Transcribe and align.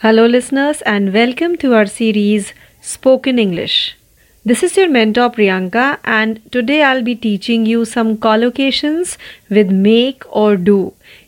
Hello, 0.00 0.26
listeners, 0.26 0.82
and 0.82 1.12
welcome 1.12 1.56
to 1.56 1.74
our 1.74 1.86
series 1.86 2.52
Spoken 2.82 3.38
English. 3.38 3.96
This 4.44 4.62
is 4.62 4.76
your 4.76 4.88
mentor 4.88 5.30
Priyanka, 5.30 5.98
and 6.04 6.40
today 6.52 6.82
I'll 6.82 7.02
be 7.02 7.14
teaching 7.14 7.64
you 7.66 7.84
some 7.84 8.16
collocations 8.16 9.16
with 9.50 9.70
make 9.86 10.26
or 10.42 10.56
do. 10.66 10.76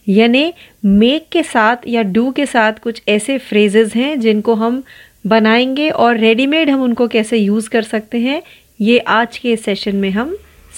यानी 0.09 0.53
make 0.87 1.31
के 1.33 1.43
साथ 1.43 1.87
या 1.87 2.03
do 2.13 2.33
के 2.37 2.47
साथ 2.47 2.73
कुछ 2.83 3.03
ऐसे 3.09 3.39
phrases 3.39 3.95
हैं 3.97 4.15
जिनको 4.21 4.55
हम 4.55 4.83
बनाएँगे 5.27 5.89
और 5.91 6.17
रेडीमेड 6.17 6.71
हम 6.71 6.83
उनको 6.83 7.07
कैसे 7.07 7.39
यूज़ 7.39 7.71
कर 7.71 7.83
सकते 7.83 8.19
हैं 8.19 8.41
ये 8.81 8.99
आज 9.17 9.39
के 9.39 9.57
सेशन 9.57 9.97
में 9.97 10.11
हम 10.11 10.37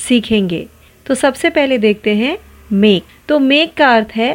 सीखेंगे 0.08 0.64
तो 1.06 1.14
सबसे 1.14 1.48
पहले 1.48 1.78
देखते 1.78 2.14
हैं 2.14 2.36
मेक 2.72 3.04
तो 3.28 3.38
मेक 3.38 3.74
का 3.76 3.94
अर्थ 3.96 4.16
है 4.16 4.32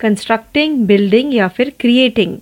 कंस्ट्रक्टिंग 0.00 0.86
बिल्डिंग 0.86 1.34
या 1.34 1.48
फिर 1.48 1.72
क्रिएटिंग 1.80 2.36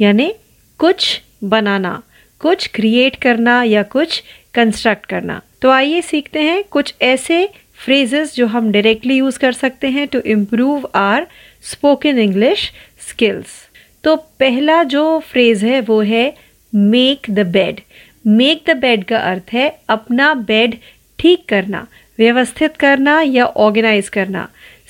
यानी 0.00 0.32
कुछ 0.80 1.20
बनाना, 1.44 2.00
कुछ 2.40 2.66
क्रिएट 2.74 3.16
करना 3.22 3.62
या 3.64 3.82
कुछ 3.84 4.22
कंस्ट्रक्ट 4.54 5.06
करना। 5.06 5.40
तो 5.62 5.70
आइए 5.70 6.00
सीखते 6.02 6.42
हैं 6.42 6.62
कुछ 6.70 6.94
ऐसे 7.02 7.46
फ्रेजेस 7.84 8.34
जो 8.34 8.46
हम 8.46 8.70
डायरेक्टली 8.72 9.16
यूज़ 9.16 9.38
कर 9.38 9.52
सकते 9.52 9.88
हैं 9.88 10.06
to 10.06 10.18
improve 10.26 10.88
our 10.94 11.26
spoken 11.62 12.18
English 12.18 12.70
skills 13.08 13.56
तो 14.04 14.14
पहला 14.40 14.82
जो 14.84 15.18
फ्रेज 15.30 15.64
है 15.64 15.80
वो 15.80 16.00
है 16.02 16.30
make 16.72 17.26
the 17.30 17.46
bed 17.48 17.80
make 18.26 18.62
the 18.66 18.76
bed 18.76 19.04
का 19.04 19.18
अर्थ 19.30 19.52
है 19.52 19.68
अपना 19.88 20.32
बेड 20.34 20.74
ठीक 21.18 21.44
करना, 21.48 21.86
व्यवस्थित 22.18 22.76
करना 22.76 23.20
या 23.22 23.44
ऑर्गेनाइज 23.56 24.08
करना। 24.08 24.46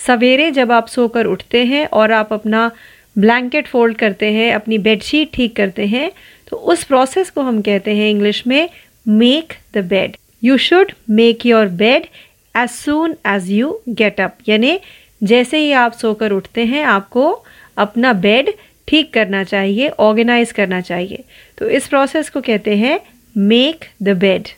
सवेरे 0.06 0.50
जब 0.50 0.72
आप 0.72 0.88
सोकर 0.88 1.26
उठते 1.26 1.64
हैं 1.64 1.84
और 1.92 2.12
आप 2.12 2.32
अपना 2.32 2.68
ब्लैंकेट 3.16 3.66
फोल्ड 3.66 3.96
करते 3.96 4.30
हैं, 4.32 4.52
अपनी 4.52 4.78
बेडशीट 4.78 5.32
ठीक 5.34 5.56
करते 5.56 5.86
हैं 5.86 6.10
तो 6.48 6.56
उस 6.72 6.84
प्रोसेस 6.84 7.30
को 7.30 7.42
हम 7.42 7.60
कहते 7.62 7.94
हैं 7.96 8.10
इंग्लिश 8.10 8.42
में 8.46 8.68
make 9.06 9.52
the 9.74 9.84
bed 9.88 10.16
you 10.42 10.56
should 10.58 10.92
make 11.10 11.46
your 11.46 11.66
bed 11.76 12.06
as 12.54 12.68
soon 12.70 13.14
as 13.26 13.50
you 13.50 13.78
get 13.90 14.20
up 14.20 14.48
यानी 14.48 14.78
जैसे 15.20 15.58
ही 15.58 15.72
आप 15.74 15.92
सोकर 15.94 16.32
उठते 16.32 16.64
हैं, 16.64 16.84
आपको 16.84 17.44
अपना 17.76 18.12
बेड 18.14 18.50
ठीक 18.88 19.12
करना 19.14 19.42
चाहिए 19.44 19.88
ऑर्गेनाइज 20.00 20.52
करना 20.52 20.80
चाहिए। 20.80 21.24
तो 21.58 21.68
इस 21.68 21.86
प्रोसेस 21.88 22.28
को 22.30 22.40
कहते 22.40 22.76
हैं 22.76 22.98
मेक 23.36 23.84
द 24.02 24.16
बेड 24.18 24.48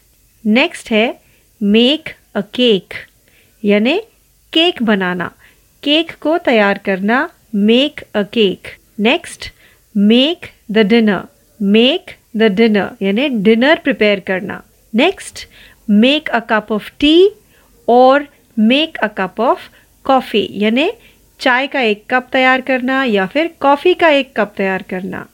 नेक्स्ट 0.44 0.91
है 0.91 1.06
मेक 1.61 2.08
अ 2.34 2.41
केक 2.55 2.94
यानी 3.62 3.98
केक 4.52 4.83
बनाना। 4.83 5.30
केक 5.83 6.12
को 6.20 6.36
तैयार 6.41 6.78
करना 6.84 7.28
make 7.54 8.00
a 8.14 8.22
cake 8.32 8.68
next 8.98 9.50
make 9.94 10.46
the 10.70 10.78
dinner 10.78 11.20
make 11.60 12.10
the 12.36 12.42
dinner 12.42 13.04
यानी 13.04 13.28
डिनर 13.28 13.78
प्रिपेयर 13.84 14.20
करना. 14.20 14.60
Next 14.94 15.46
make 15.88 16.28
a 16.30 16.38
cup 16.50 16.72
of 16.72 16.90
tea 17.00 17.28
और 17.88 18.22
make 18.58 18.98
a 18.98 19.06
cup 19.16 19.40
of 19.40 19.68
coffee 20.04 20.46
यानी 20.52 20.88
चाय 21.40 21.66
का 21.66 21.80
एक 21.80 22.04
कप 22.10 22.28
तैयार 22.32 22.60
करना 22.60 23.04
या 23.04 23.26
फिर 23.26 23.46
कॉफ़ी 23.60 23.94
का 23.94 24.08
एक 24.08 24.32
कप 24.36 24.52
तैयार 24.58 24.82
करना. 24.82 25.24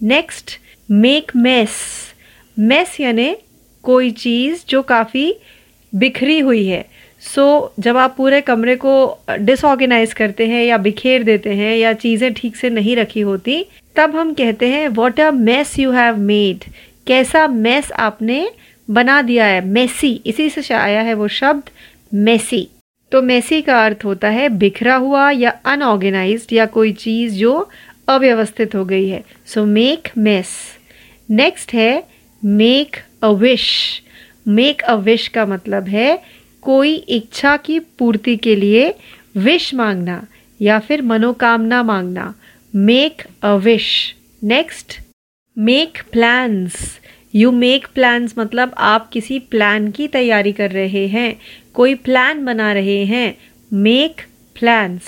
नेक्स्ट 0.00 0.50
मेक 0.90 1.32
मेस 1.36 1.70
मेस 2.58 2.96
यानी 3.00 3.34
कोई 3.82 4.10
चीज़ 4.10 4.64
जो 4.68 4.82
काफ़ी 4.82 5.32
बिखरी 5.92 6.38
हुई 6.40 6.64
है. 6.64 6.82
सो 7.22 7.74
so, 7.76 7.84
जब 7.84 7.96
आप 7.96 8.14
पूरे 8.16 8.40
कमरे 8.40 8.74
को 8.76 8.92
डिसऑर्गेनाइज 9.40 10.12
करते 10.12 10.46
हैं 10.46 10.62
या 10.64 10.76
बिखेर 10.76 11.22
देते 11.22 11.54
हैं 11.54 11.76
या 11.76 11.92
चीज़ें 11.92 12.32
ठीक 12.34 12.56
से 12.56 12.70
नहीं 12.70 12.96
रखी 12.96 13.20
होती 13.20 13.62
तब 13.96 14.16
हम 14.16 14.32
कहते 14.32 14.68
हैं 14.68 14.88
what 14.88 15.20
a 15.20 15.30
mess 15.30 15.78
you 15.78 15.90
have 15.90 16.16
made 16.16 16.64
कैसा 17.06 17.46
मेस 17.46 17.90
आपने 17.92 18.48
बना 18.88 19.20
दिया 19.22 19.46
है? 19.46 19.60
मेसी 19.60 20.20
इसी 20.26 20.48
से 20.50 20.74
आया 20.74 21.00
है 21.02 21.14
वो 21.14 21.28
शब्द 21.28 21.70
मेसी 22.14 22.66
तो 23.12 23.22
मेसी 23.22 23.60
का 23.60 23.84
अर्थ 23.84 24.04
होता 24.04 24.28
है 24.28 24.48
बिखरा 24.48 24.96
हुआ 24.96 25.30
या 25.30 25.52
अनऑर्गेनाइज 25.64 26.46
या 26.52 26.66
कोई 26.66 26.92
चीज़ 26.92 27.34
जो 27.34 27.68
अव्यवस्थित 28.08 28.74
हो 28.74 28.84
गई 28.84 29.08
है। 29.08 29.22
सो 29.46 29.64
मेक 29.64 30.08
मेस 30.16 30.46
नेक्स्ट 31.28 31.74
है 31.74 32.00
make 32.42 32.96
a 33.22 33.28
wish 33.28 33.68
make 34.46 34.82
a 34.82 34.94
wish 34.94 35.28
का 35.28 35.44
मतलब 35.46 35.88
है 35.88 36.16
कोई 36.62 36.94
इच्छा 36.94 37.56
की 37.56 37.78
पूर्ति 37.78 38.36
के 38.36 38.60
लिए 38.60 38.90
विश 39.36 39.74
मांगना 39.74 40.20
या 40.60 40.78
फिर 40.78 41.02
मनोकामना 41.02 41.82
मांगना। 41.82 42.32
Make 42.74 43.22
a 43.42 43.54
wish 43.54 44.14
next 44.42 45.00
make 45.56 45.98
plans 46.12 46.74
you 47.34 47.50
make 47.50 47.86
plans 47.94 48.34
मतलब 48.38 48.68
आप 48.76 49.10
किसी 49.10 49.38
प्लान 49.38 49.90
की 49.90 50.06
तैयारी 50.06 50.52
कर 50.52 50.70
रहे 50.70 51.06
हैं। 51.06 51.32
कोई 51.74 51.94
प्लान 51.94 52.44
बना 52.44 52.72
रहे 52.74 53.04
हैं। 53.04 53.32
Make 53.72 54.20
plans 54.58 55.02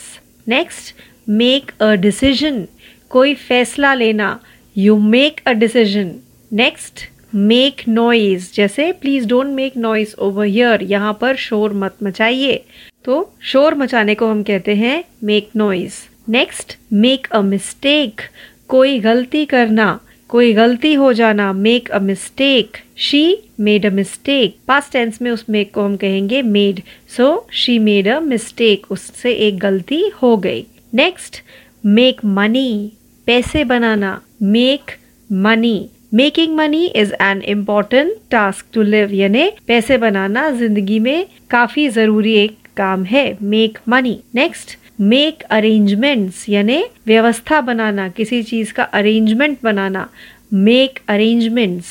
next 0.47 0.95
make 1.29 1.71
a 1.81 1.95
decision 1.95 2.65
कोई 3.11 3.35
फैसला 3.35 3.95
लेना. 3.95 4.39
You 4.77 4.97
make 4.99 5.41
a 5.47 5.53
decision 5.53 6.11
next 6.53 7.10
make 7.35 7.81
noise 7.89 8.51
जैसे 8.55 8.91
please 8.93 9.27
don't 9.29 9.47
make 9.47 9.77
noise 9.77 10.15
over 10.19 10.47
here 10.47 10.83
यहाँ 10.83 11.13
पर 11.21 11.37
शोर 11.37 11.73
मत 11.73 11.97
मचाइए। 12.03 12.57
तो 13.05 13.33
शोर 13.43 13.75
मचाने 13.75 14.15
को 14.15 14.27
हम 14.27 14.43
कहते 14.43 14.75
हैं 14.75 15.03
make 15.25 15.51
noise 15.57 15.95
next 16.29 16.77
make 16.93 17.27
a 17.33 17.41
mistake 17.41 18.21
कोई 18.69 18.99
गलती 18.99 19.45
करना, 19.45 19.99
कोई 20.29 20.53
गलती 20.53 20.93
हो 20.95 21.13
जाना 21.13 21.53
make 21.53 21.91
a 21.91 21.99
mistake 21.99 22.77
she 22.97 23.23
made 23.61 23.87
a 23.87 23.91
mistake 23.91 24.57
past 24.67 24.93
tense 24.93 25.23
में 25.23 25.31
उस 25.31 25.45
मेक 25.49 25.73
को 25.75 25.83
हम 25.83 25.97
कहेंगे 25.97 26.43
made 26.43 26.81
so 27.17 27.47
she 27.53 27.79
made 27.79 28.09
a 28.09 28.19
mistake 28.21 28.91
उससे 28.91 29.33
एक 29.47 29.59
गलती 29.59 30.03
हो 30.23 30.37
गई. 30.37 30.65
नेक्स्ट 30.95 31.43
मेक 31.87 32.25
मनी 32.25 32.93
पैसे 33.27 33.65
बनाना. 33.65 34.21
Make 34.43 34.91
money 35.31 35.91
making 36.13 36.55
money 36.57 36.85
is 36.87 37.13
an 37.23 37.43
important 37.43 38.13
task 38.31 38.67
to 38.73 38.83
live 38.83 39.13
यानी 39.15 39.51
पैसे 39.67 39.99
बनाना 39.99 40.49
ज़िंदगी 40.51 40.99
में 40.99 41.27
काफ़ी 41.51 41.89
ज़रूरी 41.89 42.35
एक 42.35 42.57
काम 42.77 43.05
है 43.05 43.25
make 43.43 43.79
money 43.89 44.19
next 44.35 44.77
make 45.01 45.43
arrangements 45.51 46.49
यानी 46.49 46.83
व्यवस्था 47.07 47.61
बनाना, 47.61 48.09
किसी 48.09 48.43
चीज़ 48.43 48.73
का 48.73 48.83
arrangement 48.83 49.59
banana. 49.63 50.07
Make 50.53 50.99
arrangements 51.09 51.87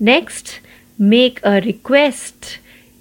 next 0.00 0.48
make 0.98 1.38
a 1.38 1.56
request 1.64 2.46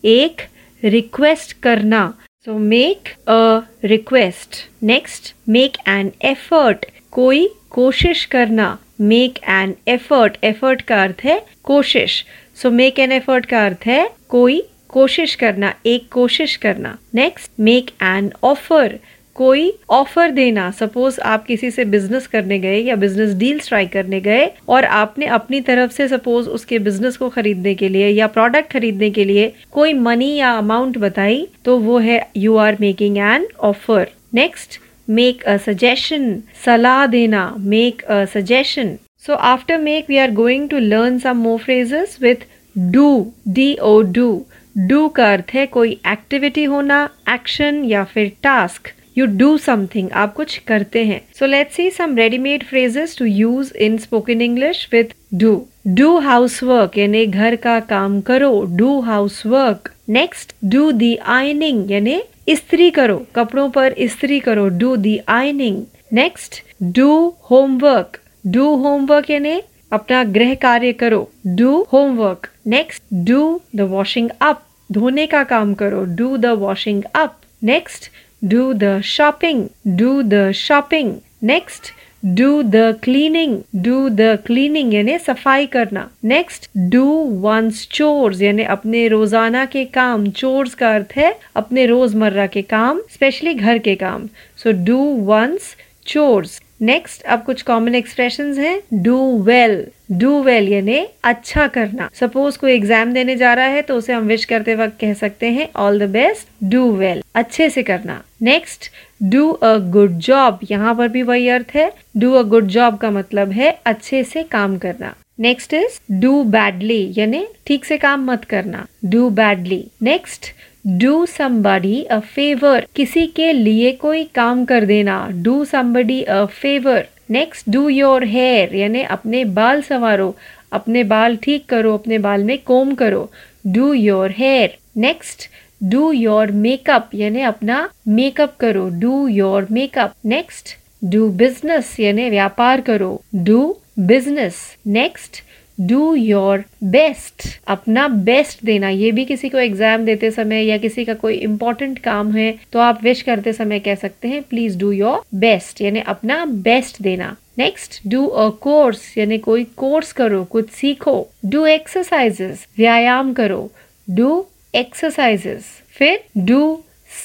एक 0.03 0.41
रिक्वेस्ट 0.83 1.53
करना. 1.63 2.01
So 2.45 2.57
make 2.57 3.09
a 3.29 3.59
request 3.83 4.55
next 4.81 5.33
make 5.47 5.77
an 5.87 6.09
effort 6.21 6.85
कोई 7.11 7.45
कोशिश 7.69 8.25
करना 8.25 8.65
मेक 8.99 9.37
एन 9.49 9.71
एफर्ट 9.87 10.37
एफर्ट 10.43 10.81
का 10.81 11.01
अर्थ 11.03 11.21
है 11.23 11.37
कोशिश. 11.63 12.25
सो 12.61 12.69
मेक 12.69 12.99
एन 12.99 13.11
एफर्ट 13.11 13.45
का 13.45 13.65
अर्थ 13.65 13.87
है 13.87 14.03
कोई 14.29 14.59
कोशिश 14.89 15.35
करना, 15.35 15.71
एक 15.85 16.07
कोशिश 16.11 16.55
करना. 16.57 16.95
नेक्स्ट 17.13 17.51
मेक 17.59 17.89
एन 18.01 18.29
ऑफ़र 18.43 18.95
कोई 19.35 19.71
ऑफ़र 19.89 20.31
देना 20.31 20.69
सपोज़ 20.71 21.19
आप 21.25 21.45
किसी 21.45 21.71
से 21.71 21.85
बिज़नेस 21.85 22.27
करने 22.27 22.59
गए 22.59 22.79
या 22.79 22.95
बिज़नेस 22.95 23.33
डील 23.35 23.59
ट्राई 23.59 23.87
करने 23.87 24.19
गए 24.21 24.45
और 24.69 24.85
आपने 24.97 25.25
अपनी 25.37 25.61
तरफ़ 25.61 25.91
से 25.91 26.07
सपोज़ 26.07 26.49
उसके 26.49 26.79
बिज़नेस 26.79 27.17
को 27.17 27.29
खरीदने 27.29 27.75
के 27.75 27.89
लिए 27.89 28.09
या 28.09 28.27
प्रोडक्ट 28.29 28.71
खरीदने 28.71 29.09
के 29.09 29.25
लिए 29.25 29.51
कोई 29.71 29.93
मनी 29.99 30.33
या 30.35 30.51
अमाउंट 30.57 30.97
बताई 30.97 31.45
तो 31.65 31.77
वो 31.79 31.97
है 31.99 32.21
you 32.37 32.55
are 32.57 32.77
making 32.81 33.17
an 33.17 33.47
offer 33.63 34.09
next 34.33 34.79
make 35.07 35.43
a 35.43 35.57
suggestion 35.57 36.41
सलाह 36.65 37.05
देना 37.07 37.53
make 37.59 38.01
a 38.05 38.27
suggestion. 38.27 38.99
So 39.17 39.37
after 39.41 39.77
make 39.77 40.07
we 40.07 40.19
are 40.19 40.31
going 40.31 40.67
to 40.69 40.79
learn 40.79 41.19
some 41.19 41.37
more 41.37 41.59
phrases 41.59 42.19
with 42.19 42.45
do, 42.75 43.33
D 43.51 43.77
O 43.79 44.01
do 44.03 44.45
Do 44.87 45.09
का 45.15 45.31
अर्थ 45.33 45.53
है 45.53 45.65
कोई 45.67 45.91
एक्टिविटी 46.07 46.63
होना 46.65 47.03
एक्शन 47.29 47.83
या 47.85 48.03
फिर 48.03 48.31
task 48.43 48.87
you 49.17 49.25
do 49.37 49.57
something 49.57 50.07
आप 50.11 50.33
कुछ 50.33 50.57
करते 50.67 51.03
हैं. 51.03 51.19
So 51.39 51.45
let 51.45 51.71
see 51.71 51.89
some 51.91 52.15
readymade 52.17 52.63
phrases 52.63 53.17
to 53.17 53.25
use 53.25 53.73
in 53.77 53.97
spoken 53.97 54.41
English 54.41 54.87
with 54.93 55.13
do 55.33 55.55
do 55.87 56.17
house 56.19 56.61
work 56.63 56.97
यानी 56.97 57.25
घर 57.25 57.55
का 57.55 57.79
काम 57.89 58.19
करो. 58.21 58.51
Do 58.77 58.99
house 59.01 59.45
work 59.45 59.89
next 60.09 60.55
do 60.71 60.91
the 60.91 61.15
ironing 61.15 61.91
यानी 61.91 62.21
इस्त्री 62.47 62.89
करो. 62.91 63.17
कपड़ों 63.35 63.69
पर 63.69 63.93
इस्त्री 64.05 64.39
करो. 64.39 64.67
Do 64.69 64.95
the 64.95 65.19
ironing 65.29 65.83
next 66.13 66.61
do 66.95 67.11
homework 67.49 68.19
do 68.45 68.75
homework 68.75 69.29
यानी 69.29 69.61
अपना 69.91 70.23
गृह 70.23 70.53
कार्य 70.61 70.91
करो. 70.93 71.29
Do 71.45 71.85
homework 71.93 72.47
next 72.67 73.03
do 73.27 73.61
the 73.75 73.81
washing 73.91 74.29
up 74.41 74.63
धोने 74.91 75.25
का 75.27 75.43
काम 75.43 75.73
करो. 75.73 76.03
Do 76.17 76.35
the 76.37 76.45
washing 76.45 77.03
up 77.15 77.39
next 77.63 78.09
do 78.51 78.71
the 78.73 78.99
shopping 79.05 79.67
do 79.97 80.21
the 80.21 80.51
shopping 80.55 81.13
next 81.43 81.91
do 82.25 82.61
the 82.61 82.75
cleaning 83.03 83.57
do 83.83 84.07
the 84.09 84.21
cleaning 84.45 84.93
यानी 84.93 85.17
सफ़ाई 85.19 85.65
करना. 85.65 86.07
नेक्स्ट 86.23 86.69
डू 86.91 87.05
वंस 87.43 87.87
चोर्स 87.91 88.41
यानी 88.41 88.63
अपने 88.75 89.07
रोज़ाना 89.07 89.65
के 89.65 89.83
काम. 89.85 90.29
चोर्स 90.31 90.73
का 90.73 90.93
अर्थ 90.95 91.13
है 91.17 91.33
अपने 91.55 91.85
रोज़मर्रा 91.85 92.45
के 92.47 92.61
काम 92.61 93.01
स्पेशली 93.13 93.53
घर 93.53 93.77
के 93.77 93.95
काम. 93.95 94.27
So 94.63 94.71
do 94.85 94.99
one's 95.25 95.75
chores 96.07 96.59
next 96.81 97.21
अब 97.23 97.43
कुछ 97.43 97.61
कॉमन 97.61 97.95
एक्सप्रेशन 97.95 98.53
हैं. 98.59 98.79
डू 99.03 99.17
वेल 99.43 99.85
डू 100.11 100.41
वेल 100.43 100.67
यानी 100.67 101.05
अच्छा 101.23 101.67
करना. 101.67 102.09
सपोज़ 102.19 102.57
कोई 102.59 102.71
एग्ज़ाम 102.71 103.13
देने 103.13 103.35
जा 103.35 103.53
रहा 103.53 103.65
है 103.65 103.81
तो 103.81 103.97
उसे 103.97 104.13
हम 104.13 104.23
विश 104.27 104.45
करते 104.45 104.75
वक्त 104.75 104.97
कह 105.01 105.13
सकते 105.13 105.51
हैं 105.51 105.67
all 105.75 105.99
the 105.99 106.09
best 106.11 106.47
do 106.71 106.89
well 106.93 107.23
अच्छे 107.35 107.69
से 107.69 107.83
करना. 107.83 108.21
Next 108.41 108.89
do 109.23 109.49
a 109.49 109.75
good 109.91 110.17
job 110.19 110.59
यहाँ 110.71 110.95
पर 110.95 111.07
भी 111.07 111.21
वही 111.23 111.47
अर्थ 111.49 111.75
है. 111.75 111.91
डू 112.17 112.33
अ 112.33 112.41
गुड 112.43 112.67
जॉब 112.69 112.97
का 112.97 113.11
मतलब 113.11 113.51
है 113.51 113.77
अच्छे 113.85 114.23
से 114.23 114.43
काम 114.51 114.77
करना. 114.77 115.13
नेक्स्ट 115.39 115.73
इज़ 115.73 115.99
डू 116.21 116.43
बैडली 116.45 117.13
यानी 117.17 117.45
ठीक 117.67 117.85
से 117.85 117.97
काम 117.97 118.25
मत 118.25 118.43
करना. 118.45 118.85
Do 119.05 119.29
badly 119.31 119.83
next 120.01 120.53
do 120.85 121.25
somebody 121.25 122.01
a 122.03 122.17
favour 122.19 122.85
किसी 122.95 123.25
के 123.35 123.51
लिए 123.53 123.91
कोई 123.91 124.23
काम 124.35 124.63
कर 124.65 124.85
देना. 124.85 125.15
Do 125.43 125.63
somebody 125.65 126.21
a 126.23 126.43
favour 126.45 127.03
next 127.29 127.69
do 127.69 127.87
your 127.89 128.23
hair 128.23 128.75
यानी 128.75 129.03
अपने 129.15 129.43
बाल 129.59 129.81
संवारो. 129.81 130.29
अपने 130.71 131.03
बाल 131.03 131.35
ठीक 131.43 131.65
करो. 131.69 131.93
अपने 131.93 132.17
बाल 132.17 132.43
में 132.43 132.57
कोम 132.65 132.93
करो. 132.93 133.29
Do 133.65 133.93
your 133.93 134.31
hair 134.37 134.75
next 134.97 135.49
do 135.91 136.11
your 136.11 136.51
makeup 136.65 137.15
यानी 137.15 137.41
अपना 137.41 137.87
मेकअप 138.07 138.57
करो. 138.59 138.87
Do 138.99 139.27
your 139.27 139.67
makeup 139.71 140.13
next 140.25 140.75
do 141.11 141.29
business 141.29 141.95
यानी 141.99 142.29
व्यापार 142.29 142.81
करो. 142.81 143.15
Do 143.35 143.75
business 143.99 144.61
next 144.85 145.43
do 145.77 146.13
your 146.15 146.63
best 146.85 147.47
अपना 147.67 148.07
बेस्ट 148.25 148.63
देना। 148.65 148.89
ये 148.89 149.11
भी 149.11 149.25
किसी 149.25 149.49
को 149.49 149.57
एग्ज़ाम 149.59 150.05
देते 150.05 150.31
समय 150.31 150.65
या 150.65 150.77
किसी 150.77 151.05
का 151.05 151.13
कोई 151.15 151.35
इंपॉर्टेंट 151.35 151.99
काम 151.99 152.31
है 152.31 152.53
तो 152.73 152.79
आप 152.79 153.03
विश 153.03 153.21
करते 153.21 153.53
समय 153.53 153.79
कह 153.79 153.95
सकते 153.95 154.27
हैं 154.27 154.41
प्लीज़ 154.49 154.77
डू 154.79 154.91
योर 154.91 155.21
बेस्ट 155.39 155.81
यानी 155.81 155.99
अपना 156.07 156.43
बेस्ट 156.45 157.01
देना। 157.01 157.35
नेक्स्ट 157.57 157.99
डू 158.07 158.25
अ 158.25 158.49
कोर्स 158.61 159.01
यानी 159.17 159.37
कोई 159.37 159.63
कोर्स 159.77 160.11
करो, 160.13 160.43
कुछ 160.43 160.69
सीखो। 160.71 161.15
डू 161.45 161.65
एक्सरसाइजेस 161.65 162.65
व्यायाम 162.77 163.33
करो। 163.33 163.69
डू 164.07 164.45
एक्सरसाइजेस 164.75 165.65
फिर 165.97 166.23
डू 166.45 166.61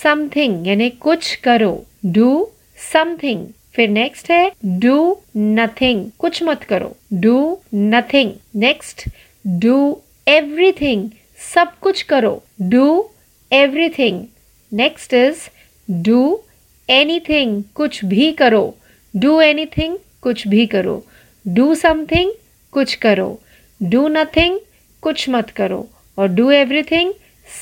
समथिंग 0.03 0.67
यानी 0.67 0.91
कुछ 1.01 1.35
करो। 1.45 1.73
डू 2.07 2.49
समथिंग 2.93 3.47
फिर 3.79 3.89
नेक्स्ट 3.89 4.31
है 4.31 4.49
डू 4.65 5.15
नथिंग 5.37 6.11
कुछ 6.19 6.43
मत 6.43 6.57
करो। 6.69 6.89
Do 7.13 7.57
nothing 7.73 8.31
next 8.55 9.09
do 9.45 9.95
everything 10.27 11.09
सब 11.55 11.65
कुछ 11.81 12.03
करो। 12.03 12.43
Do 12.61 13.03
everything 13.53 14.25
next 14.73 15.15
is 15.15 15.39
do 15.89 16.37
anything 16.89 17.63
कुछ 17.75 18.05
भी 18.05 18.33
करो। 18.33 18.75
डू 19.15 19.41
एनीथिंग 19.41 19.97
कुछ 20.23 20.49
भी 20.49 20.67
करो। 20.67 21.03
डू 21.47 21.75
समथिंग 21.75 22.31
कुछ 22.73 22.95
करो। 22.95 23.41
डू 23.83 24.09
नथिंग 24.09 24.59
कुछ 25.03 25.29
मत 25.29 25.51
करो। 25.57 25.89
और 26.19 26.27
डू 26.27 26.51
एवरीथिंग 26.51 27.13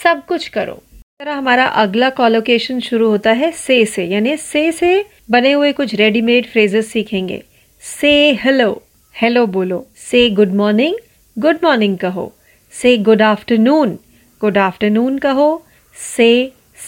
सब 0.02 0.26
कुछ 0.26 0.48
करो। 0.48 0.82
तरह 1.20 1.32
हमारा 1.32 1.64
अगला 1.82 2.08
कॉलोकेशन 2.10 2.80
शुरू 2.80 3.08
होता 3.10 3.32
है 3.32 3.50
से 3.50 3.84
से, 3.86 4.04
यानी 4.04 4.36
से 4.36 4.72
से 4.72 4.88
बने 5.30 5.52
हुए 5.52 5.70
कुछ 5.72 5.94
रेडीमेड 5.94 6.46
फ्रेजेस 6.46 6.90
सीखेंगे। 6.92 7.42
से 7.82 8.10
हेलो 8.42 8.82
हेलो 9.14 9.46
बोलो। 9.46 9.78
से 10.10 10.28
गुड 10.30 10.52
मॉर्निंग 10.54 10.96
गुड 11.36 11.64
मॉर्निंग 11.64 11.96
कहो। 11.98 12.26
से 12.72 12.96
गुड 12.98 13.22
आफ्टरनून 13.22 13.94
गुड 14.40 14.58
आफ्टरनून 14.58 15.18
कहो। 15.18 15.48
से 16.16 16.28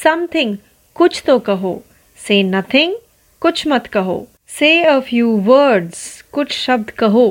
समथिंग 0.02 0.56
कुछ 0.96 1.22
तो 1.26 1.38
कहो। 1.38 1.75
से 2.19 2.42
नथिंग 2.42 2.94
कुछ 3.42 3.66
मत 3.66 3.86
कहो। 3.86 4.19
से 4.58 4.82
अ 4.82 4.98
फ्यू 5.00 5.36
वर्ड्स 5.48 6.04
कुछ 6.32 6.52
शब्द 6.52 6.90
कहो। 6.90 7.26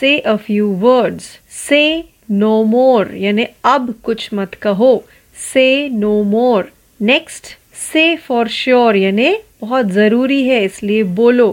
Say 0.00 0.18
a 0.18 0.36
few 0.36 0.68
words 0.84 1.30
say 1.68 1.82
no 2.30 2.62
more 2.64 3.14
यानी 3.16 3.46
अब 3.64 3.94
कुछ 4.04 4.28
मत 4.34 4.54
कहो। 4.62 4.92
Say 5.42 5.88
no 5.90 6.22
more 6.24 6.70
next 7.00 7.46
say 7.84 8.04
for 8.26 8.48
sure 8.50 8.96
यानी 8.96 9.34
बहुत 9.60 9.86
ज़रूरी 9.92 10.42
है, 10.42 10.64
इसलिए 10.64 11.02
बोलो 11.16 11.48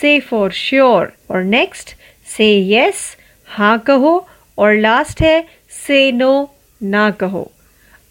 से 0.00 0.18
फॉर 0.20 0.50
श्योर 0.52 1.12
और 1.30 1.42
नेक्स्ट 1.44 1.94
से 2.28 2.48
यस 2.68 3.04
हाँ 3.48 3.78
कहो. 3.86 4.18
और 4.58 4.74
लास्ट 4.76 5.20
है 5.22 5.40
से 5.86 6.10
नो 6.12 6.32
ना 6.80 7.10
कहो. 7.20 7.50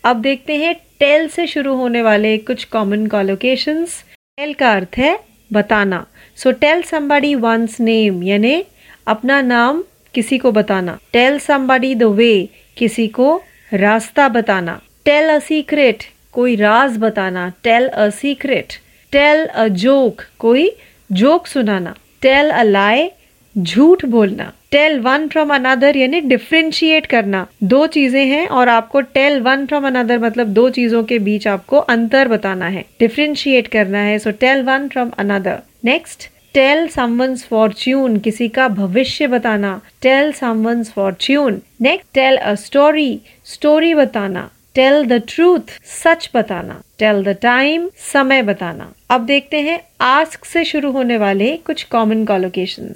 अब 0.04 0.22
देखते 0.22 0.56
हैं 0.58 0.74
टेल 1.00 1.28
से 1.30 1.46
शुरू 1.48 1.76
होने 1.76 2.02
वाले 2.02 2.38
कुछ 2.40 2.64
कॉमन 2.72 3.06
कॉलोकेशंस 3.08 4.02
टेल 4.38 4.54
का 4.54 4.72
अर्थ 4.74 4.98
है 4.98 5.16
बताना. 5.50 6.04
So 6.38 6.52
tell 6.62 6.82
somebody 6.84 7.34
one's 7.38 7.80
name 7.80 8.22
यानी 8.24 8.62
अपना 9.08 9.42
नाम 9.44 9.84
किसी 10.14 10.38
को 10.38 10.52
बताना. 10.52 10.98
टेल 11.14 11.38
समबडी 11.40 11.94
द 11.96 12.04
वे 12.14 12.34
किसी 12.78 13.08
को 13.10 13.36
रास्ता 13.74 14.28
बताना. 14.30 14.80
टेल 15.06 15.30
अ 15.30 15.38
सीक्रेट 15.40 16.04
कोई 16.34 16.56
राज 16.56 16.98
बताना 16.98 17.48
tell 17.64 17.88
a 17.88 18.10
secret 18.16 18.74
tell 19.14 19.46
a 19.46 19.68
joke 19.84 20.22
कोई 20.40 20.70
जोक 21.10 21.48
सुनाना. 21.48 21.94
टेल 22.22 22.50
अ 22.50 22.64
लाई 22.64 23.08
झूठ 23.56 24.06
बोलना. 24.06 24.52
टेल 24.72 25.00
वन 25.00 25.28
फ्रॉम 25.28 25.54
अनदर 25.54 25.98
यानी 25.98 26.20
डिफ्रेंशिएट 26.22 27.06
करना. 27.06 27.46
दो 27.64 27.86
चीज़ें 27.88 28.26
हैं 28.26 28.48
और 28.50 28.70
आपको 28.70 29.02
टेल 29.16 29.40
वन 29.42 29.66
फ्रॉम 29.66 29.88
अनदर 29.88 30.20
मतलब 30.20 30.54
दो 30.54 30.70
चीज़ों 30.70 31.04
के 31.04 31.20
बीच 31.20 31.48
आपको 31.48 31.80
अंतर 31.96 32.28
बताना 32.28 32.68
है. 32.68 32.86
डिफ्रेंशिएट 33.00 33.68
करना 33.68 34.00
है 34.00 34.20
so 34.20 34.32
tell 34.42 34.64
one 34.64 34.88
from 34.88 35.12
another 35.20 35.60
next 35.86 36.30
tell 36.54 36.88
someone's 36.96 37.46
fortune 37.50 38.18
किसी 38.20 38.48
का 38.50 38.68
भविष्य 38.78 39.28
बताना. 39.28 39.80
Tell 40.02 40.32
someone's 40.40 40.92
fortune 40.94 41.62
next 41.82 42.14
tell 42.14 42.38
a 42.38 42.56
story 42.64 43.14
story 43.54 43.94
बताना. 43.96 44.50
टेल 44.76 45.06
द 45.06 45.22
ट्रूथ 45.28 45.72
सच 45.86 46.30
बताना। 46.34 46.82
टेल 47.00 47.24
द 47.24 47.36
टाइम 47.42 47.90
समय 48.14 48.42
बताना। 48.42 48.92
अब 49.10 49.26
देखते 49.26 49.62
हैं 49.62 49.80
आस्क 50.02 50.46
से 50.46 50.64
शुरू 50.66 50.92
होने 50.92 51.18
वाले 51.18 51.56
कुछ 51.66 51.84
common 51.84 52.26
collocation 52.26 52.94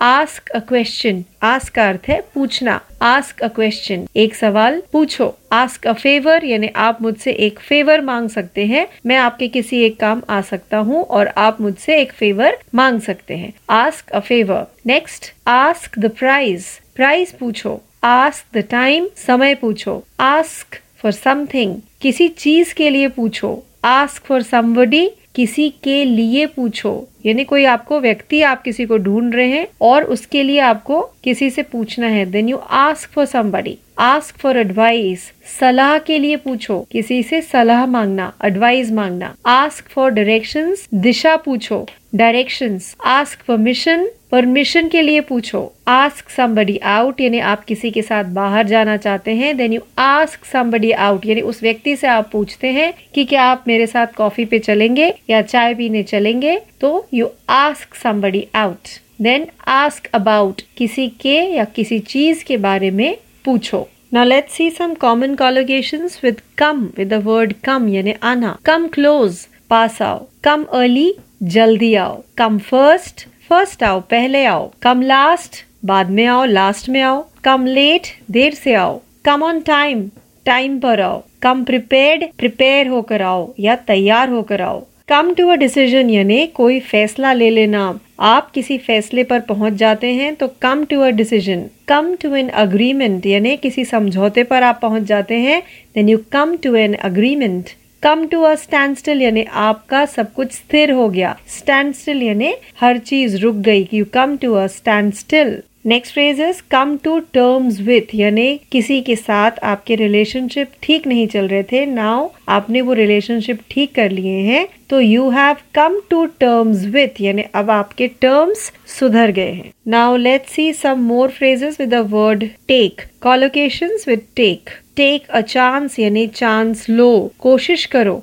ask 0.00 0.48
a 0.48 0.58
question 0.58 1.22
ask 1.42 1.74
का 1.74 1.88
अर्थ 1.88 2.08
है 2.08 2.20
पूछना। 2.34 2.78
आस्क 3.02 3.42
अ 3.42 3.48
क्वेश्चन 3.48 4.06
एक 4.16 4.34
सवाल, 4.34 4.80
पूछो। 4.92 5.26
आस्क 5.52 5.86
अ 5.86 5.92
फेवर 5.92 6.44
यानी 6.44 6.68
आप 6.76 7.02
मुझसे 7.02 7.32
एक 7.46 7.58
फेवर 7.58 8.00
मांग 8.00 8.28
सकते 8.28 8.66
हैं। 8.66 8.86
मैं 9.06 9.16
आपके 9.16 9.48
किसी 9.48 9.82
एक 9.84 9.98
काम 10.00 10.22
आ 10.30 10.40
सकता 10.40 10.78
हूँ 10.78 11.02
और 11.04 11.28
आप 11.36 11.60
मुझसे 11.60 12.00
एक 12.00 12.12
फेवर 12.12 12.58
मांग 12.74 13.00
सकते 13.00 13.36
हैं। 13.36 13.52
Ask 13.68 14.10
a 14.10 14.20
favour 14.20 14.66
next 14.86 15.32
ask 15.46 15.98
the 15.98 16.10
price 16.18 16.66
price 16.94 17.32
पूछो। 17.32 17.80
आस्क 18.04 18.56
द 18.56 18.64
टाइम 18.70 19.08
समय 19.16 19.54
पूछो। 19.54 20.02
आस्क 20.20 20.80
फॉर 21.02 21.12
समथिंग 21.12 21.74
किसी 22.00 22.28
चीज़ 22.28 22.74
के 22.74 22.90
लिए 22.90 23.08
पूछो. 23.08 23.62
आस्क 23.84 24.24
फॉर 24.24 24.42
समबडी 24.42 25.08
किसी 25.34 25.68
के 25.84 26.04
लिए 26.04 26.46
पूछो. 26.46 27.08
यानी 27.26 27.44
कोई 27.44 27.64
आपको, 27.64 28.00
व्यक्ति 28.00 28.42
आप 28.42 28.62
किसी 28.62 28.84
को 28.84 28.96
ढूंढ 28.96 29.34
रहे 29.34 29.48
हैं 29.48 29.66
और 29.80 30.04
उसके 30.04 30.42
लिए 30.42 30.58
आपको 30.60 31.00
किसी 31.24 31.50
से 31.50 31.62
पूछना 31.62 32.06
है. 32.06 32.24
Then 32.24 32.48
you 32.48 32.56
ask 32.56 33.10
for 33.10 33.24
somebody 33.24 33.78
ask 33.98 34.36
for 34.38 34.56
advice 34.56 35.32
सलाह 35.60 35.98
के 35.98 36.18
लिए 36.18 36.36
पूछो. 36.36 36.86
किसी 36.90 37.22
से 37.22 37.40
सलाह 37.42 37.86
मांगना 37.86 38.32
एडवाइस 38.44 38.90
मांगना. 38.90 39.34
आस्क 39.46 39.88
फॉर 39.88 40.10
डायरेक्शंस 40.10 40.88
दिशा 40.94 41.36
पूछो. 41.36 41.86
डायरेक्शंस 42.14 42.94
आस्क 43.04 43.38
परमिशन 43.48 44.06
परमिशन 44.30 44.88
के 44.88 45.06
लिए 45.06 45.20
पूछो. 45.20 45.60
आस्क 45.86 46.30
समबडी 46.30 46.76
आउट 46.76 47.20
यानी 47.20 47.38
आप 47.38 47.64
किसी 47.64 47.90
के 47.90 48.02
साथ 48.02 48.24
बाहर 48.24 48.66
जाना 48.66 48.96
चाहते 48.96 49.32
हैं 49.32 49.56
then 49.56 49.72
you 49.72 49.80
ask 49.98 50.44
somebody 50.44 50.90
out 50.92 51.26
यानी 51.26 51.40
उस 51.40 51.62
व्यक्ति 51.62 51.96
से 51.96 52.06
आप 52.06 52.30
पूछते 52.32 52.68
हैं 52.68 52.90
कि 53.14 53.24
क्या 53.24 53.42
आप 53.42 53.64
मेरे 53.66 53.86
साथ 53.86 54.06
कॉफ़ी 54.16 54.44
पे 54.44 54.58
चलेंगे 54.58 55.10
या 55.30 55.42
चाय 55.42 55.74
पीने 55.74 56.02
चलेंगे? 56.02 56.56
तो 56.80 57.06
you 57.12 57.26
ask 57.48 57.94
somebody 57.94 58.44
out 58.54 58.88
then 59.22 59.44
ask 59.66 60.08
about 60.14 60.62
किसी 60.76 61.08
के 61.08 61.38
या 61.54 61.64
किसी 61.64 61.98
चीज़ 61.98 62.44
के 62.44 62.56
बारे 62.56 62.90
में 62.90 63.14
पूछो. 63.44 63.86
Now 64.12 64.24
let's 64.24 64.54
see 64.58 64.70
some 64.70 64.94
common 64.96 65.34
collocations 65.36 66.14
with 66.24 66.38
come, 66.60 66.84
with 66.98 67.10
the 67.12 67.20
word 67.26 67.52
come, 67.68 67.88
यानी 67.88 68.12
आना. 68.22 68.56
Come 68.68 68.88
close 68.98 69.46
पास 69.70 70.02
आओ 70.02 70.18
come 70.46 70.64
early 70.74 71.08
जल्दी 71.40 71.94
आओ। 71.94 72.14
कम 72.38 72.58
फ़र्स्ट 72.58 73.26
फ़र्स्ट 73.48 73.82
आओ, 73.82 74.00
पहले 74.00 74.44
आओ। 74.44 74.70
कम 74.82 75.02
लास्ट 75.02 75.64
बाद 75.84 76.10
में 76.10 76.24
आओ 76.26 76.44
लास्ट 76.44 76.88
में 76.88 77.00
आओ। 77.00 77.24
कम 77.44 77.66
लेट 77.66 78.06
देर 78.30 78.54
से 78.54 78.74
आओ। 78.74 79.00
कम 79.24 79.42
ऑन 79.42 79.60
टाइम 79.60 80.02
टाइम 80.44 80.78
पर 80.80 81.00
आओ। 81.00 81.22
कम 81.42 81.64
प्रिपेयर्ड 81.64 82.24
प्रिपेयर 82.38 82.88
होकर 82.88 83.22
आओ 83.22 83.48
या 83.60 83.76
तैयार 83.86 84.28
होकर 84.28 84.60
आओ। 84.60 84.84
कम 85.08 85.32
टू 85.34 85.48
अ 85.48 85.54
डिसीज़न 85.54 86.10
यानी 86.10 86.46
कोई 86.46 86.80
फैसला 86.80 87.32
ले 87.32 87.50
लेना। 87.50 87.98
आप 88.20 88.50
किसी 88.50 88.78
फैसले 88.78 89.24
पर 89.24 89.40
पहुँच 89.40 89.72
जाते 89.72 90.12
हैं 90.12 90.34
तो 90.34 90.48
come 90.62 90.84
to 90.84 91.00
a 91.00 91.08
decision 91.10 91.64
come 91.88 92.14
to 92.14 92.34
an 92.34 92.48
agreement 92.62 93.26
यानी 93.26 93.56
किसी 93.56 93.84
समझौते 93.84 94.42
पर 94.44 94.62
आप 94.62 94.78
पहुँच 94.82 95.02
जाते 95.02 95.34
हैं 95.38 95.62
then 95.94 96.08
you 96.08 96.18
come 96.32 96.56
to 96.56 96.74
an 96.74 96.94
agreement 96.94 97.70
come 98.02 98.26
to 98.26 98.42
a 98.42 98.54
standstill 98.96 99.22
यानी 99.22 99.42
आपका 99.60 100.04
सब 100.06 100.32
कुछ 100.32 100.52
स्थिर 100.52 100.90
हो 100.90 101.08
गया। 101.08 101.36
स्टैंड 101.48 101.94
स्टिल 101.94 102.22
यानी 102.22 102.52
हर 102.80 102.98
चीज़ 102.98 103.36
रुक 103.36 103.56
गई 103.64 103.88
you 103.92 104.04
come 104.14 104.36
to 104.36 104.52
a 104.54 104.66
standstill 105.14 105.56
next 105.86 106.12
phrase 106.14 106.40
is 106.40 106.60
come 106.70 106.96
to 107.04 107.18
terms 107.34 107.80
with 107.80 108.14
यानी 108.14 108.48
किसी 108.72 109.00
के 109.02 109.16
साथ 109.16 109.58
आपके 109.64 109.94
रिलेशनशिप 109.96 110.70
ठीक 110.82 111.06
नहीं 111.06 111.26
चल 111.26 111.48
रहे 111.48 111.62
थे। 111.62 111.84
नाउ 111.86 112.28
आपने 112.48 112.80
वो 112.80 112.92
रिलेशनशिप 112.92 113.60
ठीक 113.70 113.94
कर 113.94 114.10
लिए 114.10 114.40
हैं। 114.42 114.66
तो 114.90 115.00
you 115.00 115.28
have 115.30 115.56
come 115.74 116.00
to 116.10 116.24
terms 116.40 116.84
with 116.94 117.20
यानी 117.20 117.42
अब 117.54 117.70
आपके 117.70 118.08
टर्म्स 118.20 118.72
सुधर 118.98 119.30
गए 119.32 119.52
हैं। 119.52 119.70
Now 119.88 120.16
let's 120.16 120.52
see 120.52 120.72
some 120.74 121.06
more 121.06 121.30
phrases 121.30 121.80
with 121.80 121.94
the 121.94 122.06
word 122.10 122.44
take 122.68 123.02
collocations 123.22 124.04
with 124.08 124.22
take 124.36 124.70
take 124.98 125.28
a 125.28 125.40
chance 125.40 125.98
यानी 125.98 126.26
चांस 126.26 126.84
लो। 126.88 127.10
कोशिश 127.38 127.84
करो। 127.86 128.14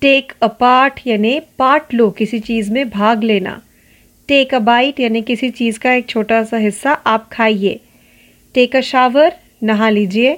टेक 0.00 0.32
अ 0.42 0.46
पार्ट 0.60 1.00
यानी 1.06 1.38
पार्ट 1.58 1.94
लो, 1.94 2.08
किसी 2.10 2.38
चीज़ 2.40 2.70
में 2.72 2.88
भाग 2.88 3.22
लेना। 3.22 3.60
टेक 4.28 4.54
अ 4.54 4.58
बाइट 4.58 5.00
यानी 5.00 5.20
किसी 5.22 5.50
चीज़ 5.50 5.78
का 5.78 5.92
एक 5.92 6.08
छोटा 6.08 6.42
सा 6.44 6.56
हिस्सा 6.56 6.92
आप 7.06 7.28
खाइए। 7.32 7.78
टेक 8.54 8.76
अ 8.76 8.80
शावर 8.80 9.32
नहा 9.62 9.90
लीजिए। 9.90 10.34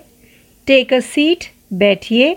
टेक 0.66 0.94
अ 0.94 1.00
सीट 1.00 1.44
बैठिए। 1.72 2.34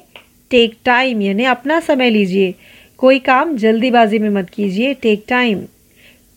टेक 0.52 0.76
टाइम 0.86 1.22
यानी 1.22 1.44
अपना 1.44 1.80
समय 1.80 2.10
लीजिए। 2.10 2.52
कोई 2.98 3.20
काम 3.20 3.56
जल्दीबाजी 3.58 4.20
में 4.20 4.30
मत 4.30 4.50
कीजिए 4.54 4.94
टेक 4.94 5.24
टाइम 5.28 5.66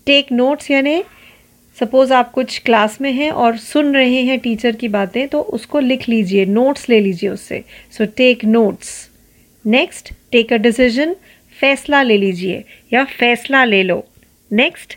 टेक 0.06 0.32
नोट्स 0.32 0.70
यानी 0.70 1.02
सपोज़ 1.76 2.12
आप 2.12 2.30
कुछ 2.32 2.58
क्लास 2.58 3.00
में 3.00 3.10
हैं 3.12 3.30
और 3.30 3.56
सुन 3.56 3.94
रहे 3.94 4.20
हैं 4.22 4.38
टीचर 4.40 4.76
की 4.76 4.88
बातें 4.88 5.26
तो 5.28 5.40
उसको 5.56 5.80
लिख 5.80 6.08
लीजिए 6.08 6.44
नोट्स 6.46 6.88
ले 6.88 7.00
लीजिए 7.00 7.30
उससे। 7.30 7.62
So 7.92 8.04
take 8.16 8.44
notes 8.44 8.90
next 9.64 10.12
take 10.32 10.52
a 10.52 10.56
decision 10.56 11.14
फैसला 11.56 12.02
ले 12.02 12.16
लीजिए 12.18 12.62
या 12.92 13.04
फैसला 13.18 13.64
ले 13.64 13.82
लो। 13.82 14.04
Next 14.50 14.94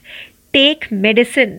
take 0.54 0.86
medicine 0.94 1.58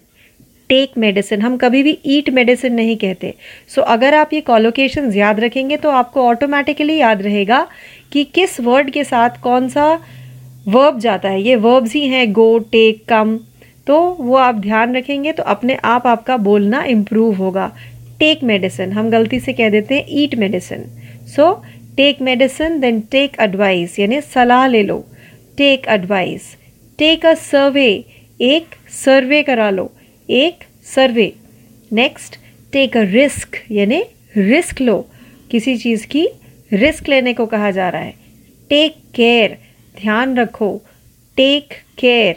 take 0.70 0.96
medicine 0.98 1.42
हम 1.42 1.56
कभी 1.56 1.82
भी 1.82 1.98
ईट 2.06 2.30
मेडिसिन 2.30 2.74
नहीं 2.74 2.96
कहते। 2.96 3.34
सो 3.68 3.80
so, 3.80 3.86
अगर 3.88 4.14
आप 4.14 4.32
ये 4.32 4.40
कॉलोकेशन 4.40 5.12
याद 5.14 5.40
रखेंगे 5.40 5.76
तो 5.76 5.90
आपको 5.90 6.26
ऑटोमेटिकली 6.28 6.96
याद 6.96 7.22
रहेगा 7.22 7.66
कि 8.12 8.24
किस 8.24 8.60
वर्ड 8.60 8.90
के 8.90 9.04
साथ 9.04 9.42
कौन 9.42 9.68
सा 9.68 9.92
वर्ब 10.68 10.98
जाता 11.00 11.28
है। 11.28 11.42
ये 11.42 11.56
वर्ब्स 11.58 11.94
ही 11.94 12.06
हैं 12.08 12.32
गो 12.32 12.58
टेक 12.72 13.04
कम 13.08 13.38
तो 13.88 13.98
वो 14.20 14.34
आप 14.36 14.54
ध्यान 14.60 14.96
रखेंगे 14.96 15.32
तो 15.32 15.42
अपने 15.52 15.74
आप 15.86 16.06
आपका 16.06 16.36
बोलना 16.36 16.82
इम्प्रूव 16.86 17.34
होगा। 17.34 17.70
टेक 18.20 18.42
मेडिसिन 18.44 18.92
हम 18.92 19.08
गलती 19.10 19.38
से 19.40 19.52
कह 19.52 19.70
देते 19.70 19.94
हैं 19.94 20.04
eat 20.22 20.34
medicine 20.38 20.82
so 21.26 21.52
take 21.96 22.20
medicine 22.22 22.78
then 22.80 23.00
take 23.12 23.36
advice 23.40 23.98
यानी 23.98 24.20
सलाह 24.24 24.66
ले 24.66 24.82
लो। 24.82 24.98
Take 25.58 25.88
advice 25.88 26.54
take 26.98 27.26
a 27.26 27.32
survey 27.34 27.88
एक 28.40 28.74
सर्वे 29.04 29.42
करा 29.42 29.70
लो। 29.70 29.90
एक 30.28 30.64
survey 30.86 31.32
next 31.92 32.36
take 32.72 32.96
a 32.96 33.02
risk 33.12 33.56
यानी 33.70 34.02
रिस्क 34.36 34.80
लो। 34.82 35.00
किसी 35.50 35.76
चीज़ 35.78 36.06
की 36.06 36.26
रिस्क 36.72 37.08
लेने 37.08 37.32
को 37.32 37.46
कहा 37.46 37.70
जा 37.70 37.88
रहा 37.88 38.02
है। 38.02 38.14
टेक 38.70 38.96
केयर 39.14 39.56
ध्यान 39.94 40.36
रखो। 40.38 40.70
Take 41.36 41.74
care 41.98 42.36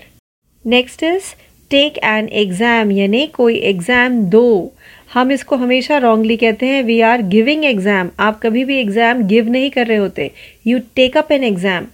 next 0.66 1.04
is 1.04 1.34
take 1.72 1.98
an 1.98 2.28
exam 2.30 2.92
यानी 2.92 3.26
कोई 3.36 3.56
एग्ज़ाम 3.58 4.20
दो। 4.30 4.72
हम 5.14 5.32
इसको 5.32 5.56
हमेशा 5.56 5.98
रॉन्गली 5.98 6.36
कहते 6.38 6.66
हैं 6.66 6.82
वी 6.84 7.00
आर 7.02 7.22
गिविंग 7.28 7.64
एग्ज़ाम 7.66 8.10
आप 8.20 8.40
कभी 8.42 8.64
भी 8.66 8.78
एग्ज़ाम 8.80 9.24
गिव 9.28 9.48
नहीं 9.50 9.70
कर 9.72 9.88
रहे 9.88 9.98
होते। 9.98 10.30
You 10.68 10.80
take 10.96 11.18
up 11.18 11.32
an 11.32 11.44
exam 11.44 11.86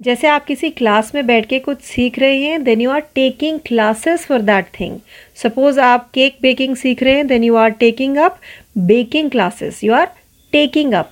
जैसे 0.00 0.28
आप 0.28 0.44
किसी 0.44 0.70
क्लास 0.70 1.10
में 1.14 1.26
बैठ 1.26 1.46
के 1.46 1.58
कुछ 1.58 1.80
सीख 1.82 2.18
रहे 2.18 2.36
हैं 2.38 2.62
then 2.64 2.80
you 2.80 2.90
are 2.90 3.00
taking 3.14 3.58
classes 3.66 4.26
for 4.26 4.42
that 4.42 4.66
thing 4.78 4.98
suppose 5.42 5.80
आप 5.80 6.08
केक 6.14 6.36
बेकिंग 6.42 6.76
सीख 6.76 7.02
रहे 7.02 7.14
हैं 7.14 7.26
then 7.26 7.44
you 7.44 7.56
are 7.56 7.70
taking 7.80 8.16
up 8.18 8.38
baking 8.86 9.30
classes 9.30 9.82
you 9.84 9.92
are 9.94 10.06
taking 10.52 10.92
up 10.94 11.10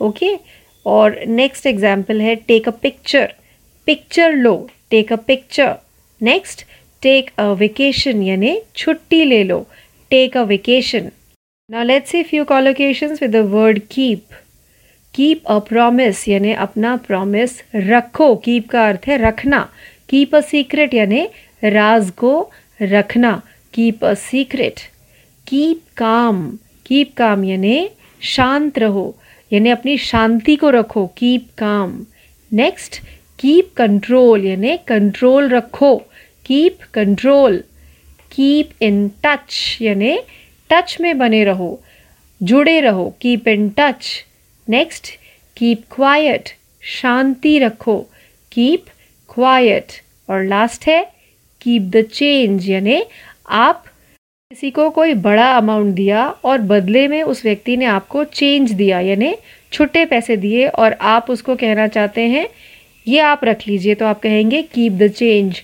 okay 0.00 0.34
और 0.86 1.18
नेक्स्ट 1.28 1.66
एग्ज़ाम्पल 1.66 2.20
है 2.20 2.34
take 2.48 2.68
a 2.68 2.72
picture 2.82 3.32
picture 3.86 4.32
low. 4.34 4.54
Take 4.90 5.12
a 5.12 5.16
picture 5.26 5.74
next 6.20 6.64
take 7.02 7.30
a 7.38 7.44
vacation 7.58 8.22
यानी 8.22 8.54
छुट्टी 8.76 9.24
ले 9.24 9.42
लो. 9.48 9.60
Take 10.10 10.36
a 10.36 10.42
vacation 10.42 11.08
now 11.70 11.84
let's 11.84 12.10
see 12.10 12.22
few 12.22 12.44
collocations 12.44 13.22
with 13.22 13.30
the 13.32 13.42
word 13.50 13.78
keep 13.90 14.34
keep 15.14 15.46
a 15.46 15.58
promise 15.68 16.28
यानी 16.28 16.52
अपना 16.52 16.94
promise 17.06 17.62
रखो. 17.74 18.34
Keep 18.34 18.68
का 18.70 18.86
अर्थ 18.88 19.08
है 19.08 19.16
रखना. 19.18 19.64
कीप 20.08 20.34
अ 20.36 20.40
सीक्रेट 20.40 20.94
यानी 20.94 21.24
राज 21.62 22.10
को 22.16 22.32
रखना. 22.80 23.32
Keep 23.74 24.04
a 24.04 24.14
secret 24.16 24.80
keep 25.46 25.80
calm 25.96 26.48
keep 26.86 27.14
calm 27.16 27.44
यानी 27.44 27.88
शांत 28.22 28.78
रहो. 28.78 29.10
यानी 29.50 29.70
अपनी 29.70 29.96
शांति 29.98 30.56
को 30.56 30.70
रखो. 30.70 31.06
Keep 31.16 31.46
calm 31.58 31.98
next 32.52 33.00
keep 33.38 33.70
control 33.76 34.44
यानी 34.46 34.76
कंट्रोल 34.88 35.48
रखो। 35.48 35.96
Keep 36.46 36.78
control 36.94 37.58
keep 38.32 38.70
in 38.82 39.08
touch 39.24 39.78
यानी 39.80 40.16
टच 40.70 40.96
में 41.00 41.16
बने 41.18 41.44
रहो, 41.44 41.80
जुड़े 42.40 42.80
रहो 42.80 43.08
keep 43.20 43.48
in 43.48 43.68
touch 43.76 44.06
next 44.68 45.06
keep 45.56 45.82
quiet 45.90 46.48
शांति 46.82 47.58
रखो। 47.58 47.98
कीप 48.52 48.84
क्वाइट 49.30 49.92
और 50.28 50.44
लास्ट 50.44 50.86
है 50.88 51.02
कीप 51.60 51.82
द 51.94 52.02
चेंज 52.12 52.68
यानी 52.70 53.02
आप 53.48 53.84
किसी 54.50 54.70
को 54.70 54.88
कोई 54.90 55.14
बड़ा 55.14 55.50
अमाउंट 55.52 55.94
दिया 55.94 56.26
और 56.44 56.58
बदले 56.66 57.06
में 57.08 57.22
उस 57.22 57.44
व्यक्ति 57.44 57.76
ने 57.76 57.84
आपको 57.86 58.24
चेंज 58.24 58.70
दिया, 58.72 59.00
यानी 59.00 59.34
छुट्टे 59.72 60.04
पैसे 60.04 60.36
दिए 60.36 60.66
और 60.68 60.92
आप 61.00 61.30
उसको 61.30 61.54
कहना 61.56 61.86
चाहते 61.88 62.22
हैं 62.28 62.46
ये 63.08 63.18
आप 63.20 63.44
रख 63.44 63.66
लीजिए। 63.68 63.94
तो 63.94 64.06
आप 64.06 64.20
कहेंगे 64.20 64.62
कीप 64.64 64.92
द 64.92 65.08
चेंज 65.08 65.62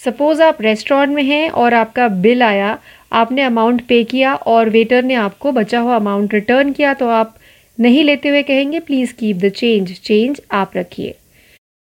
सपोज़ 0.00 0.42
आप 0.42 0.60
रेस्टोरेंट 0.62 1.14
में 1.14 1.22
हैं 1.22 1.48
और 1.50 1.74
आपका 1.74 2.08
बिल 2.08 2.42
आया, 2.42 2.78
आपने 3.12 3.42
अमाउंट 3.42 3.86
पे 3.86 4.02
किया 4.04 4.34
और 4.34 4.68
वेटर 4.70 5.02
ने 5.04 5.14
आपको 5.14 5.52
बचा 5.52 5.80
हुआ 5.80 5.96
अमाउंट 5.96 6.34
रिटर्न 6.34 6.72
किया 6.72 6.94
तो 6.94 7.08
आप 7.08 7.36
नहीं 7.78 8.04
लेते 8.04 8.28
हुए 8.28 8.42
कहेंगे 8.42 8.80
please 8.80 9.12
keep 9.14 9.36
the 9.36 9.48
change 9.48 9.92
change 10.00 10.40
आप 10.52 10.76
रखिए। 10.76 11.14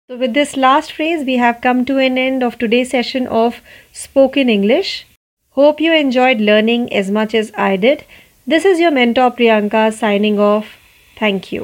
तो 0.10 0.16
with 0.16 0.30
this 0.30 0.58
last 0.58 0.94
phrase 0.96 1.24
we 1.24 1.36
have 1.38 1.56
come 1.64 1.84
to 1.84 1.98
an 2.00 2.18
end 2.18 2.44
of 2.44 2.58
today 2.58 2.84
session 2.86 3.28
of 3.28 3.60
spoken 3.94 4.50
English 4.50 4.94
hope 5.58 5.82
you 5.82 5.94
enjoyed 5.94 6.42
learning 6.42 6.88
as 6.94 7.12
much 7.12 7.36
as 7.36 7.52
I 7.60 7.78
did 7.78 8.02
this 8.48 8.66
is 8.66 8.82
your 8.82 8.92
mentor 8.94 9.36
Priyanka 9.36 9.90
signing 9.90 10.40
off 10.40 10.66
thank 11.18 11.54
you 11.54 11.60